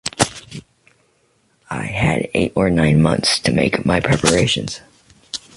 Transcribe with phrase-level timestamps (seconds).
[1.69, 4.81] I had eight or nine months to make my preparations.